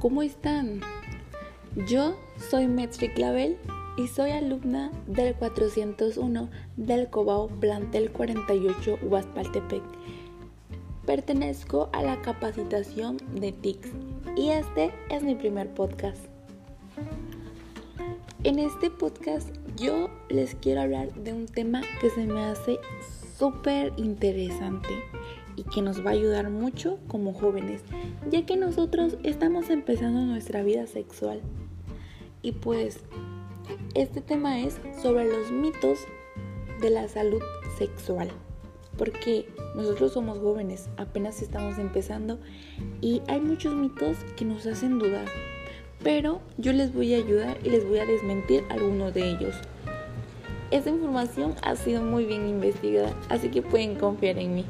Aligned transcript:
¿cómo 0.00 0.22
están? 0.22 0.80
Yo 1.86 2.16
soy 2.50 2.66
Metri 2.66 3.08
Clavel 3.08 3.56
y 3.96 4.08
soy 4.08 4.30
alumna 4.30 4.90
del 5.06 5.34
401 5.34 6.48
del 6.76 7.08
Cobao 7.08 7.48
Plantel 7.48 8.10
48 8.12 8.98
Huaspaltepec. 9.02 9.82
Pertenezco 11.06 11.88
a 11.92 12.02
la 12.02 12.20
capacitación 12.20 13.18
de 13.34 13.52
TICS 13.52 13.90
y 14.36 14.50
este 14.50 14.92
es 15.10 15.22
mi 15.22 15.34
primer 15.34 15.72
podcast. 15.72 16.24
En 18.44 18.58
este 18.58 18.90
podcast 18.90 19.48
yo 19.76 20.10
les 20.28 20.54
quiero 20.56 20.82
hablar 20.82 21.12
de 21.14 21.32
un 21.32 21.46
tema 21.46 21.80
que 22.00 22.10
se 22.10 22.26
me 22.26 22.44
hace 22.44 22.78
súper 23.38 23.92
interesante 23.96 24.94
y 25.56 25.64
que 25.64 25.82
nos 25.82 26.04
va 26.04 26.10
a 26.10 26.14
ayudar 26.14 26.50
mucho 26.50 26.98
como 27.08 27.32
jóvenes, 27.32 27.82
ya 28.30 28.44
que 28.44 28.56
nosotros 28.56 29.16
estamos 29.22 29.70
empezando 29.70 30.20
nuestra 30.22 30.62
vida 30.62 30.86
sexual. 30.86 31.40
Y 32.42 32.52
pues 32.52 33.00
este 33.94 34.20
tema 34.20 34.60
es 34.60 34.78
sobre 35.02 35.24
los 35.24 35.50
mitos 35.50 36.00
de 36.80 36.90
la 36.90 37.08
salud 37.08 37.40
sexual, 37.78 38.30
porque 38.98 39.48
nosotros 39.74 40.12
somos 40.12 40.38
jóvenes, 40.38 40.88
apenas 40.96 41.40
estamos 41.42 41.78
empezando 41.78 42.38
y 43.00 43.22
hay 43.28 43.40
muchos 43.40 43.74
mitos 43.74 44.16
que 44.36 44.44
nos 44.44 44.66
hacen 44.66 44.98
dudar, 44.98 45.26
pero 46.02 46.40
yo 46.58 46.72
les 46.72 46.92
voy 46.92 47.14
a 47.14 47.18
ayudar 47.18 47.58
y 47.64 47.70
les 47.70 47.88
voy 47.88 47.98
a 47.98 48.06
desmentir 48.06 48.64
algunos 48.68 49.14
de 49.14 49.30
ellos. 49.30 49.56
Esta 50.70 50.90
información 50.90 51.54
ha 51.62 51.76
sido 51.76 52.02
muy 52.02 52.26
bien 52.26 52.48
investigada, 52.48 53.14
así 53.28 53.48
que 53.48 53.62
pueden 53.62 53.94
confiar 53.94 54.38
en 54.38 54.56
mí. 54.56 54.64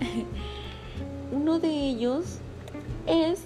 Uno 1.32 1.58
de 1.58 1.68
ellos 1.68 2.40
es 3.06 3.40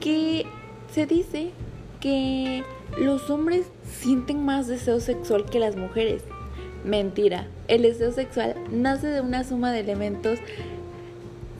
que 0.00 0.46
se 0.92 1.06
dice 1.06 1.50
que 2.00 2.64
los 2.98 3.30
hombres 3.30 3.66
sienten 3.84 4.44
más 4.44 4.66
deseo 4.66 5.00
sexual 5.00 5.46
que 5.46 5.58
las 5.58 5.76
mujeres. 5.76 6.22
Mentira, 6.84 7.46
el 7.68 7.82
deseo 7.82 8.12
sexual 8.12 8.56
nace 8.70 9.06
de 9.06 9.20
una 9.20 9.44
suma 9.44 9.70
de 9.72 9.80
elementos 9.80 10.38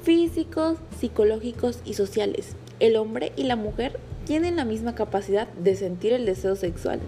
físicos, 0.02 0.78
psicológicos 0.98 1.80
y 1.84 1.94
sociales. 1.94 2.56
El 2.80 2.96
hombre 2.96 3.32
y 3.36 3.44
la 3.44 3.56
mujer 3.56 3.98
tienen 4.26 4.56
la 4.56 4.64
misma 4.64 4.94
capacidad 4.94 5.48
de 5.48 5.76
sentir 5.76 6.12
el 6.12 6.26
deseo 6.26 6.56
sexual, 6.56 7.00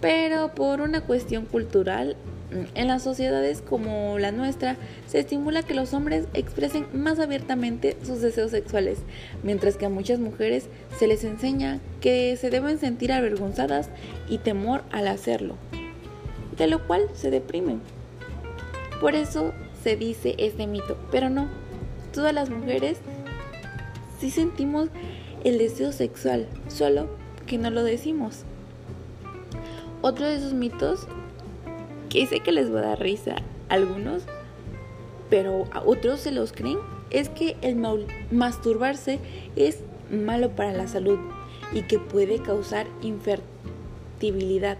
pero 0.00 0.54
por 0.54 0.80
una 0.80 1.02
cuestión 1.02 1.46
cultural 1.46 2.16
en 2.50 2.88
las 2.88 3.02
sociedades 3.02 3.62
como 3.62 4.18
la 4.18 4.32
nuestra, 4.32 4.76
se 5.06 5.18
estimula 5.18 5.62
que 5.62 5.74
los 5.74 5.92
hombres 5.94 6.26
expresen 6.34 6.86
más 6.92 7.18
abiertamente 7.18 7.96
sus 8.04 8.20
deseos 8.20 8.50
sexuales, 8.50 8.98
mientras 9.42 9.76
que 9.76 9.86
a 9.86 9.90
muchas 9.90 10.20
mujeres 10.20 10.68
se 10.98 11.06
les 11.06 11.24
enseña 11.24 11.80
que 12.00 12.36
se 12.36 12.50
deben 12.50 12.78
sentir 12.78 13.12
avergonzadas 13.12 13.90
y 14.28 14.38
temor 14.38 14.82
al 14.92 15.08
hacerlo, 15.08 15.56
de 16.56 16.66
lo 16.66 16.86
cual 16.86 17.08
se 17.14 17.30
deprimen. 17.30 17.80
Por 19.00 19.14
eso 19.14 19.52
se 19.82 19.96
dice 19.96 20.34
este 20.38 20.66
mito, 20.66 20.96
pero 21.10 21.28
no, 21.28 21.48
todas 22.12 22.32
las 22.32 22.48
mujeres 22.48 22.98
sí 24.18 24.30
sentimos 24.30 24.88
el 25.44 25.58
deseo 25.58 25.92
sexual, 25.92 26.46
solo 26.68 27.08
que 27.46 27.58
no 27.58 27.70
lo 27.70 27.84
decimos. 27.84 28.44
Otro 30.02 30.26
de 30.26 30.36
esos 30.36 30.52
mitos 30.52 31.06
que 32.08 32.26
sé 32.26 32.40
que 32.40 32.52
les 32.52 32.72
va 32.72 32.80
a 32.80 32.86
dar 32.88 33.00
risa 33.00 33.36
a 33.68 33.74
algunos, 33.74 34.24
pero 35.30 35.64
a 35.72 35.82
otros 35.82 36.20
se 36.20 36.32
los 36.32 36.52
creen, 36.52 36.78
es 37.10 37.28
que 37.28 37.56
el 37.62 37.76
masturbarse 38.30 39.18
es 39.56 39.80
malo 40.10 40.50
para 40.50 40.72
la 40.72 40.86
salud 40.88 41.18
y 41.72 41.82
que 41.82 41.98
puede 41.98 42.38
causar 42.38 42.86
infertilidad. 43.02 44.78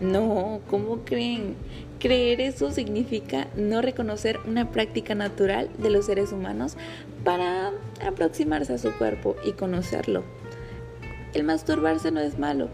No, 0.00 0.60
¿cómo 0.68 1.04
creen? 1.04 1.56
Creer 2.00 2.40
eso 2.40 2.72
significa 2.72 3.46
no 3.54 3.80
reconocer 3.80 4.40
una 4.46 4.72
práctica 4.72 5.14
natural 5.14 5.70
de 5.78 5.90
los 5.90 6.06
seres 6.06 6.32
humanos 6.32 6.76
para 7.22 7.70
aproximarse 8.04 8.72
a 8.72 8.78
su 8.78 8.90
cuerpo 8.92 9.36
y 9.44 9.52
conocerlo. 9.52 10.24
El 11.32 11.44
masturbarse 11.44 12.10
no 12.10 12.20
es 12.20 12.38
malo. 12.38 12.68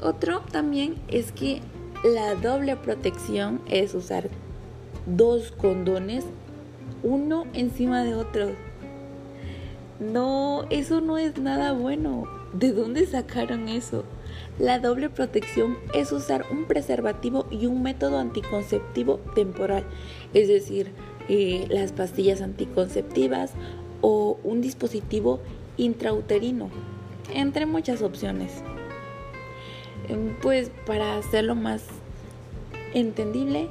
Otro 0.00 0.42
también 0.52 0.94
es 1.08 1.32
que 1.32 1.60
la 2.04 2.36
doble 2.36 2.76
protección 2.76 3.60
es 3.68 3.94
usar 3.94 4.28
dos 5.06 5.50
condones 5.50 6.24
uno 7.02 7.44
encima 7.54 8.04
de 8.04 8.14
otro. 8.14 8.50
No, 10.00 10.64
eso 10.70 11.00
no 11.00 11.18
es 11.18 11.38
nada 11.38 11.72
bueno. 11.72 12.24
¿De 12.52 12.72
dónde 12.72 13.04
sacaron 13.06 13.68
eso? 13.68 14.04
La 14.58 14.78
doble 14.78 15.10
protección 15.10 15.76
es 15.92 16.12
usar 16.12 16.46
un 16.50 16.64
preservativo 16.64 17.46
y 17.50 17.66
un 17.66 17.82
método 17.82 18.18
anticonceptivo 18.18 19.18
temporal, 19.34 19.84
es 20.34 20.48
decir, 20.48 20.92
eh, 21.28 21.66
las 21.68 21.92
pastillas 21.92 22.40
anticonceptivas 22.40 23.52
o 24.00 24.38
un 24.44 24.60
dispositivo 24.60 25.40
intrauterino, 25.76 26.70
entre 27.34 27.66
muchas 27.66 28.02
opciones. 28.02 28.62
Em, 30.08 30.34
pues 30.40 30.70
para 30.86 31.16
hacerlo 31.16 31.54
más 31.54 31.82
entendible, 32.94 33.68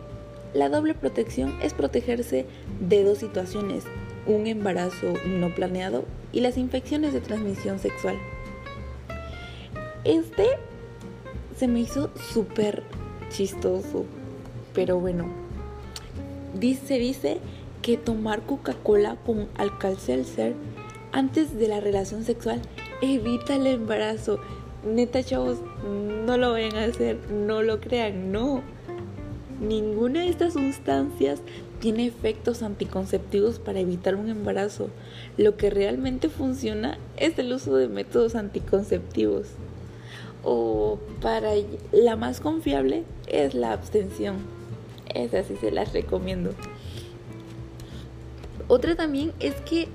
la 0.54 0.70
doble 0.70 0.94
protección 0.94 1.56
es 1.62 1.74
protegerse 1.74 2.46
de 2.80 3.04
dos 3.04 3.20
situaciones, 3.20 3.84
un 4.26 4.48
embarazo 4.48 5.14
no 5.26 5.54
planeado 5.54 6.06
y 6.32 6.42
las 6.42 6.58
infecciones 6.58 7.14
de 7.14 7.22
transmisión 7.22 7.80
sexual. 7.80 8.18
Este 10.04 10.48
se 11.58 11.68
me 11.68 11.80
hizo 11.80 12.12
súper 12.34 12.84
chistoso, 13.30 14.06
pero 14.74 15.00
bueno, 15.00 15.26
dice, 16.54 17.00
dice 17.00 17.40
que 17.82 17.98
tomar 17.98 18.42
Coca-Cola 18.42 19.18
con 19.26 19.48
Alka-Seltzer 19.58 20.54
antes 21.12 21.58
de 21.58 21.68
la 21.68 21.80
relación 21.80 22.24
sexual 22.24 22.62
evita 23.02 23.56
el 23.56 23.68
embarazo 23.68 24.40
neta 24.86 25.24
chavos, 25.24 25.58
no 26.26 26.38
lo 26.38 26.52
vayan 26.52 26.76
a 26.76 26.86
hacer, 26.86 27.18
no 27.32 27.62
lo 27.64 27.80
crean, 27.80 28.32
no. 28.32 28.62
Ninguna 29.60 30.22
de 30.22 30.30
estas 30.30 30.54
sustancias 30.54 31.42
tiene 31.80 32.06
efectos 32.06 32.64
anticonceptivos 32.64 33.60
para 33.60 33.80
evitar 33.80 34.16
un 34.16 34.30
embarazo. 34.30 34.90
Lo 35.38 35.58
que 35.58 35.70
realmente 35.70 36.30
funciona 36.30 36.98
es 37.18 37.38
el 37.40 37.54
uso 37.54 37.76
de 37.76 37.88
métodos 37.88 38.36
anticonceptivos. 38.36 39.48
O 40.44 41.00
para 41.22 41.52
la 41.92 42.16
más 42.16 42.40
confiable 42.40 43.04
es 43.28 43.54
la 43.54 43.74
abstención. 43.74 44.38
Esa 45.14 45.44
sí 45.44 45.56
se 45.60 45.72
las 45.72 45.94
recomiendo. 45.94 46.52
Otra 48.68 48.96
también 48.96 49.34
es 49.40 49.56
que 49.62 49.88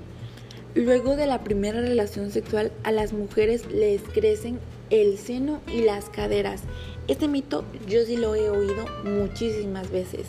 luego 0.75 1.15
de 1.15 1.27
la 1.27 1.43
primera 1.43 1.79
relación 1.79 2.31
sexual 2.31 2.71
a 2.83 2.91
las 2.91 3.13
mujeres 3.13 3.69
les 3.71 4.01
crecen 4.01 4.59
el 4.93 5.17
seno 5.17 5.59
y 5.67 5.81
las 5.81 6.11
caderas. 6.11 6.61
Este 7.07 7.27
mito 7.27 7.65
yo 7.87 8.05
sí 8.05 8.15
lo 8.15 8.35
he 8.35 8.51
oído 8.51 8.85
muchísimas 9.03 9.89
veces. 9.89 10.27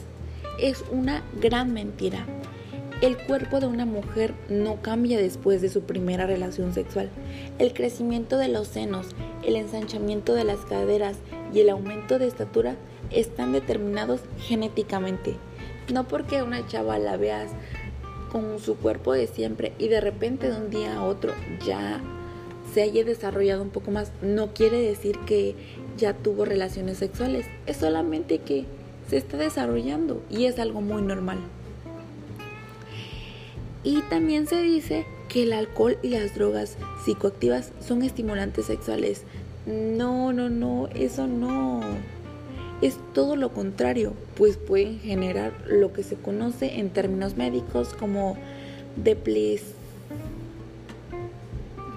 Es 0.59 0.83
una 0.91 1.23
gran 1.39 1.75
mentira. 1.75 2.25
El 3.03 3.19
cuerpo 3.19 3.61
de 3.61 3.67
una 3.67 3.85
mujer 3.85 4.33
no 4.49 4.81
cambia 4.81 5.19
después 5.19 5.61
de 5.61 5.69
su 5.69 5.83
primera 5.83 6.27
relación 6.27 6.73
sexual. 6.73 7.11
El 7.59 7.75
crecimiento 7.75 8.39
de 8.39 8.49
los 8.49 8.69
senos, 8.69 9.09
el 9.43 9.57
ensanchamiento 9.57 10.33
de 10.33 10.45
las 10.45 10.61
caderas 10.61 11.19
y 11.53 11.61
el 11.61 11.69
aumento 11.69 12.19
de 12.19 12.27
estatura 12.27 12.77
están 13.11 13.53
determinados 13.53 14.23
genéticamente. 14.39 15.37
No 15.93 16.09
porque 16.09 16.43
una 16.43 16.67
chava 16.67 16.99
la 16.99 17.19
veas 17.19 17.51
con 18.33 18.59
su 18.59 18.77
cuerpo 18.79 19.13
de 19.13 19.27
siempre 19.27 19.73
y 19.79 19.89
de 19.89 20.01
repente 20.01 20.51
de 20.51 20.57
un 20.57 20.71
día 20.71 20.97
a 20.97 21.05
otro 21.05 21.35
ya 21.67 22.01
se 22.75 22.83
haya 22.83 23.05
desarrollado 23.05 23.63
un 23.63 23.71
poco 23.71 23.93
más, 23.93 24.11
no 24.21 24.53
quiere 24.53 24.81
decir 24.81 25.17
que 25.27 25.55
ya 25.97 26.13
tuvo 26.13 26.45
relaciones 26.45 26.99
sexuales, 26.99 27.47
es 27.67 27.77
solamente 27.77 28.39
que 28.39 28.65
se 29.09 29.17
está 29.17 29.37
desarrollando 29.37 30.21
y 30.29 30.47
es 30.47 30.59
algo 30.59 30.81
muy 30.81 31.01
normal. 31.01 31.39
Y 33.85 34.01
también 34.03 34.49
se 34.49 34.61
dice 34.61 35.07
que 35.29 35.45
el 35.45 35.53
alcohol 35.53 35.99
y 36.03 36.09
las 36.09 36.35
drogas 36.35 36.77
psicoactivas 37.05 37.71
son 37.87 38.03
estimulantes 38.03 38.67
sexuales. 38.67 39.23
No, 39.67 40.33
no, 40.33 40.49
no, 40.49 40.89
eso 40.95 41.29
no. 41.29 41.81
Es 42.83 42.99
todo 43.13 43.37
lo 43.37 43.51
contrario, 43.53 44.15
pues 44.37 44.57
pueden 44.57 44.99
generar 44.99 45.53
lo 45.69 45.93
que 45.93 46.03
se 46.03 46.17
conoce 46.17 46.81
en 46.81 46.91
términos 46.91 47.37
médicos 47.37 47.95
como 47.95 48.37
deplis 48.97 49.63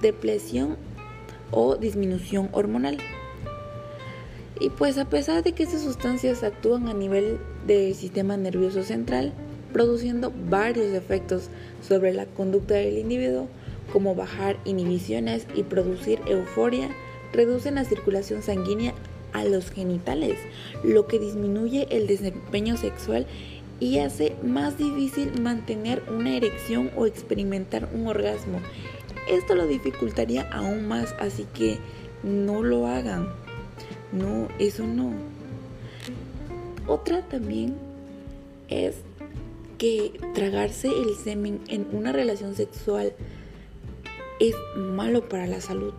depresión 0.02 0.78
o 1.52 1.76
disminución 1.76 2.50
hormonal. 2.52 2.98
Y 4.60 4.70
pues 4.70 4.98
a 4.98 5.06
pesar 5.06 5.44
de 5.44 5.52
que 5.52 5.64
estas 5.64 5.84
sustancias 5.84 6.44
actúan 6.44 6.88
a 6.88 6.94
nivel 6.94 7.40
del 7.68 7.94
sistema 7.94 8.38
nervioso 8.38 8.84
central, 8.84 9.34
produciendo 9.72 10.34
varios 10.50 10.94
efectos 10.94 11.50
sobre 11.88 12.14
la 12.14 12.26
conducta 12.26 12.74
del 12.74 12.98
individuo, 12.98 13.48
como 13.94 14.16
bajar 14.16 14.58
inhibiciones 14.66 15.48
y 15.56 15.64
producir 15.64 16.20
euforia, 16.28 16.90
reducen 17.34 17.76
la 17.76 17.86
circulación 17.86 18.42
sanguínea 18.42 18.94
a 19.34 19.44
los 19.44 19.70
genitales, 19.70 20.38
lo 20.84 21.08
que 21.08 21.20
disminuye 21.20 21.88
el 21.92 22.08
desempeño 22.08 22.78
sexual 22.78 23.28
y 23.80 24.00
hace 24.00 24.36
más 24.44 24.78
difícil 24.78 25.40
mantener 25.42 26.02
una 26.10 26.36
erección 26.36 26.90
o 26.96 27.06
experimentar 27.06 27.90
un 27.94 28.08
orgasmo. 28.08 28.60
Esto 29.30 29.56
lo 29.56 29.68
dificultaría 29.68 30.50
aún 30.52 30.88
más, 30.88 31.14
así 31.20 31.46
que 31.54 31.78
no 32.24 32.64
lo 32.64 32.88
hagan. 32.88 33.28
No, 34.12 34.48
eso 34.60 34.86
no. 34.86 35.12
Otra 36.88 37.22
también 37.28 37.76
es 38.70 38.96
que 39.78 40.20
tragarse 40.34 40.88
el 40.88 41.16
semen 41.16 41.60
en 41.68 41.88
una 41.92 42.12
relación 42.12 42.56
sexual 42.56 43.14
es 44.40 44.56
malo 44.76 45.28
para 45.28 45.48
la 45.48 45.62
salud. 45.62 45.94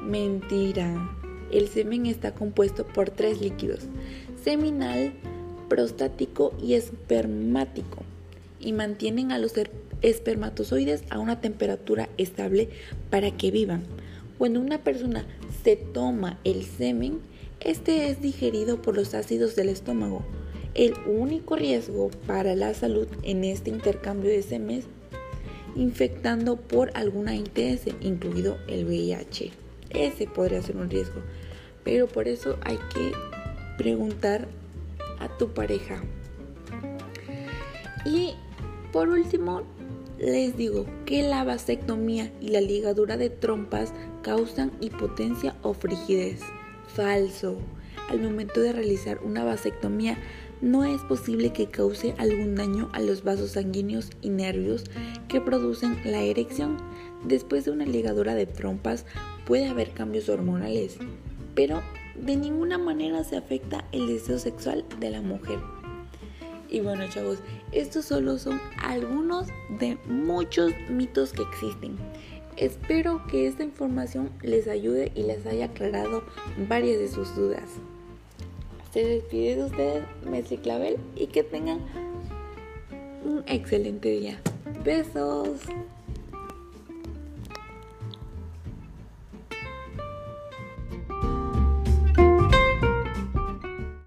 Mentira. 0.00 1.10
El 1.50 1.68
semen 1.68 2.06
está 2.06 2.34
compuesto 2.34 2.86
por 2.86 3.10
tres 3.10 3.40
líquidos, 3.40 3.80
seminal, 4.42 5.12
prostático 5.68 6.54
y 6.62 6.74
espermático, 6.74 7.98
y 8.58 8.72
mantienen 8.72 9.32
a 9.32 9.38
los 9.38 9.52
espermatozoides 10.02 11.04
a 11.10 11.18
una 11.18 11.40
temperatura 11.40 12.08
estable 12.18 12.68
para 13.10 13.30
que 13.30 13.50
vivan. 13.50 13.84
Cuando 14.38 14.60
una 14.60 14.82
persona 14.82 15.26
se 15.62 15.76
toma 15.76 16.38
el 16.44 16.64
semen, 16.64 17.20
este 17.60 18.08
es 18.08 18.20
digerido 18.20 18.82
por 18.82 18.96
los 18.96 19.14
ácidos 19.14 19.54
del 19.56 19.68
estómago. 19.68 20.24
El 20.74 20.94
único 21.06 21.56
riesgo 21.56 22.10
para 22.26 22.54
la 22.56 22.74
salud 22.74 23.06
en 23.22 23.44
este 23.44 23.70
intercambio 23.70 24.30
de 24.30 24.42
semen 24.42 24.82
infectando 25.74 26.56
por 26.56 26.90
alguna 26.94 27.34
ITS, 27.34 27.94
incluido 28.00 28.58
el 28.68 28.84
VIH. 28.84 29.52
Ese 29.90 30.26
podría 30.26 30.62
ser 30.62 30.76
un 30.76 30.90
riesgo. 30.90 31.20
Pero 31.84 32.06
por 32.06 32.28
eso 32.28 32.58
hay 32.62 32.78
que 32.94 33.12
preguntar 33.76 34.48
a 35.18 35.28
tu 35.38 35.52
pareja. 35.52 36.02
Y 38.04 38.34
por 38.92 39.08
último, 39.08 39.62
les 40.22 40.56
digo 40.56 40.86
que 41.04 41.22
la 41.22 41.42
vasectomía 41.42 42.32
y 42.40 42.48
la 42.48 42.60
ligadura 42.60 43.16
de 43.16 43.28
trompas 43.28 43.92
causan 44.22 44.70
hipotencia 44.80 45.56
o 45.62 45.74
frigidez. 45.74 46.40
Falso. 46.86 47.56
Al 48.08 48.20
momento 48.20 48.60
de 48.60 48.72
realizar 48.72 49.18
una 49.24 49.42
vasectomía 49.42 50.16
no 50.60 50.84
es 50.84 51.00
posible 51.02 51.52
que 51.52 51.66
cause 51.66 52.14
algún 52.18 52.54
daño 52.54 52.88
a 52.92 53.00
los 53.00 53.24
vasos 53.24 53.52
sanguíneos 53.52 54.10
y 54.20 54.28
nervios 54.28 54.84
que 55.26 55.40
producen 55.40 55.98
la 56.04 56.22
erección. 56.22 56.76
Después 57.24 57.64
de 57.64 57.72
una 57.72 57.84
ligadura 57.84 58.36
de 58.36 58.46
trompas 58.46 59.06
puede 59.44 59.66
haber 59.66 59.90
cambios 59.90 60.28
hormonales, 60.28 60.98
pero 61.56 61.82
de 62.14 62.36
ninguna 62.36 62.78
manera 62.78 63.24
se 63.24 63.36
afecta 63.36 63.84
el 63.90 64.06
deseo 64.06 64.38
sexual 64.38 64.84
de 65.00 65.10
la 65.10 65.20
mujer. 65.20 65.58
Y 66.72 66.80
bueno 66.80 67.06
chavos, 67.06 67.38
estos 67.70 68.06
solo 68.06 68.38
son 68.38 68.58
algunos 68.82 69.48
de 69.78 69.98
muchos 70.06 70.72
mitos 70.88 71.34
que 71.34 71.42
existen. 71.42 71.98
Espero 72.56 73.26
que 73.26 73.46
esta 73.46 73.62
información 73.62 74.30
les 74.40 74.66
ayude 74.68 75.12
y 75.14 75.24
les 75.24 75.44
haya 75.44 75.66
aclarado 75.66 76.22
varias 76.68 76.98
de 76.98 77.08
sus 77.08 77.36
dudas. 77.36 77.64
Se 78.90 79.04
despide 79.04 79.56
de 79.56 79.64
ustedes 79.64 80.04
Messi 80.24 80.56
Clavel 80.56 80.96
y 81.14 81.26
que 81.26 81.42
tengan 81.42 81.80
un 83.22 83.44
excelente 83.46 84.08
día. 84.08 84.40
Besos. 84.82 85.60